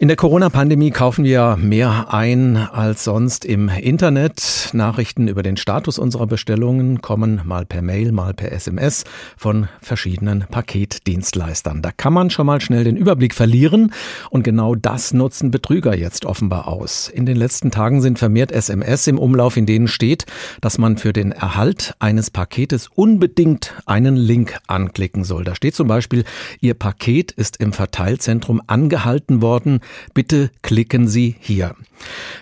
[0.00, 4.70] In der Corona-Pandemie kaufen wir mehr ein als sonst im Internet.
[4.72, 9.02] Nachrichten über den Status unserer Bestellungen kommen mal per Mail, mal per SMS
[9.36, 11.82] von verschiedenen Paketdienstleistern.
[11.82, 13.92] Da kann man schon mal schnell den Überblick verlieren
[14.30, 17.08] und genau das nutzen Betrüger jetzt offenbar aus.
[17.08, 20.26] In den letzten Tagen sind vermehrt SMS im Umlauf, in denen steht,
[20.60, 25.42] dass man für den Erhalt eines Paketes unbedingt einen Link anklicken soll.
[25.42, 26.22] Da steht zum Beispiel,
[26.60, 29.80] Ihr Paket ist im Verteilzentrum angehalten worden
[30.14, 31.74] bitte klicken Sie hier.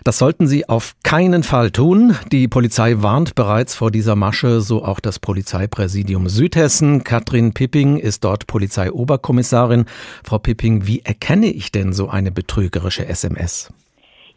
[0.05, 2.17] Das sollten Sie auf keinen Fall tun.
[2.31, 7.05] Die Polizei warnt bereits vor dieser Masche, so auch das Polizeipräsidium Südhessen.
[7.05, 9.87] Katrin Pipping ist dort Polizeioberkommissarin.
[10.25, 13.71] Frau Pipping, wie erkenne ich denn so eine betrügerische SMS?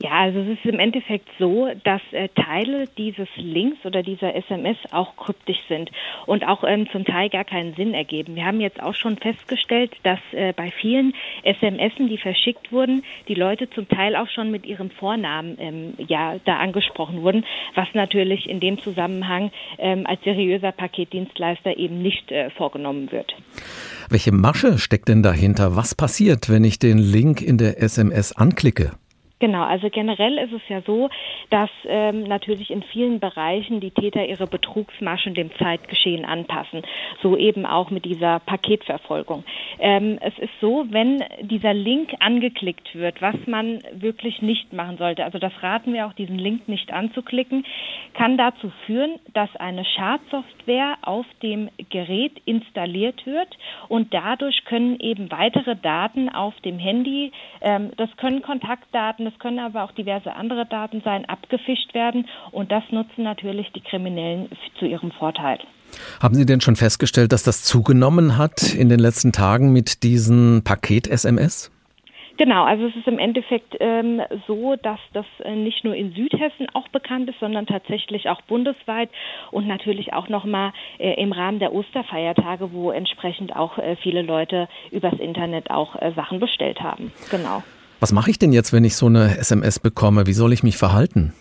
[0.01, 4.77] Ja, also es ist im Endeffekt so, dass äh, Teile dieses Links oder dieser SMS
[4.91, 5.91] auch kryptisch sind
[6.25, 8.35] und auch ähm, zum Teil gar keinen Sinn ergeben.
[8.35, 13.33] Wir haben jetzt auch schon festgestellt, dass äh, bei vielen SMS, die verschickt wurden, die
[13.33, 17.43] Leute zum Teil auch schon mit ihrem Vornamen ähm, ja da angesprochen wurden,
[17.75, 23.35] was natürlich in dem Zusammenhang ähm, als seriöser Paketdienstleister eben nicht äh, vorgenommen wird.
[24.09, 25.75] Welche Masche steckt denn dahinter?
[25.75, 28.93] Was passiert, wenn ich den Link in der SMS anklicke?
[29.39, 31.09] Genau, also generell ist es ja so,
[31.49, 36.81] dass ähm, natürlich in vielen Bereichen die Täter ihre Betrugsmaschen dem Zeitgeschehen anpassen.
[37.23, 39.45] So eben auch mit dieser Paketverfolgung.
[39.79, 45.23] Ähm, es ist so, wenn dieser Link angeklickt wird, was man wirklich nicht machen sollte,
[45.23, 47.65] also das raten wir auch, diesen Link nicht anzuklicken,
[48.15, 55.31] kann dazu führen, dass eine Schadsoftware auf dem Gerät installiert wird und dadurch können eben
[55.31, 57.31] weitere Daten auf dem Handy,
[57.61, 62.71] ähm, das können Kontaktdaten, es können aber auch diverse andere Daten sein, abgefischt werden und
[62.71, 65.59] das nutzen natürlich die Kriminellen zu ihrem Vorteil.
[66.21, 70.63] Haben Sie denn schon festgestellt, dass das zugenommen hat in den letzten Tagen mit diesen
[70.63, 71.71] Paket-SMS?
[72.39, 76.67] Genau, also es ist im Endeffekt ähm, so, dass das äh, nicht nur in Südhessen
[76.73, 79.09] auch bekannt ist, sondern tatsächlich auch bundesweit
[79.51, 84.69] und natürlich auch nochmal äh, im Rahmen der Osterfeiertage, wo entsprechend auch äh, viele Leute
[84.89, 87.11] übers Internet auch äh, Sachen bestellt haben.
[87.29, 87.61] Genau.
[87.99, 90.25] Was mache ich denn jetzt, wenn ich so eine SMS bekomme?
[90.25, 91.33] Wie soll ich mich verhalten?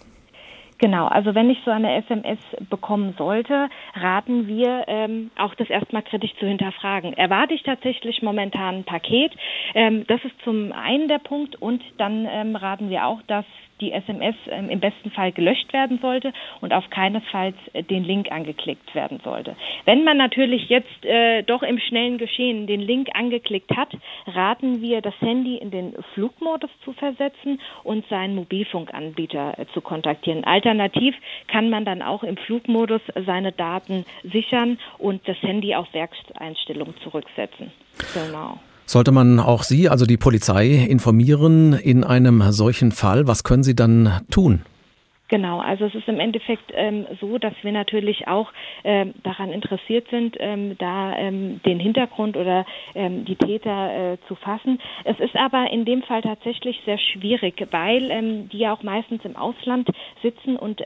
[0.79, 2.39] Genau, also wenn ich so eine SMS
[2.71, 7.15] bekommen sollte, raten wir ähm, auch das erstmal kritisch zu hinterfragen.
[7.15, 9.33] Erwarte ich tatsächlich momentan ein Paket?
[9.75, 13.45] Ähm, das ist zum einen der Punkt und dann ähm, raten wir auch, dass
[13.81, 18.31] die SMS ähm, im besten Fall gelöscht werden sollte und auf keinesfalls äh, den Link
[18.31, 19.57] angeklickt werden sollte.
[19.85, 23.93] Wenn man natürlich jetzt äh, doch im schnellen Geschehen den Link angeklickt hat,
[24.27, 30.45] raten wir, das Handy in den Flugmodus zu versetzen und seinen Mobilfunkanbieter äh, zu kontaktieren.
[30.45, 31.15] Alternativ
[31.47, 37.71] kann man dann auch im Flugmodus seine Daten sichern und das Handy auf Werkseinstellung zurücksetzen.
[38.15, 38.59] Genau.
[38.89, 43.27] Sollte man auch Sie, also die Polizei, informieren in einem solchen Fall?
[43.29, 44.63] Was können Sie dann tun?
[45.29, 48.51] Genau, also es ist im Endeffekt ähm, so, dass wir natürlich auch
[48.83, 54.37] ähm, daran interessiert sind, ähm, da ähm, den Hintergrund oder ähm, die Täter äh, zu
[54.37, 54.81] fassen.
[55.05, 59.23] Es ist aber in dem Fall tatsächlich sehr schwierig, weil ähm, die ja auch meistens
[59.27, 59.91] im Ausland
[60.23, 60.83] sitzen und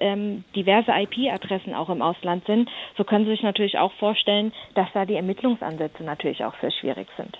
[0.56, 2.68] diverse IP-Adressen auch im Ausland sind.
[2.96, 7.06] So können Sie sich natürlich auch vorstellen, dass da die Ermittlungsansätze natürlich auch sehr schwierig
[7.16, 7.38] sind.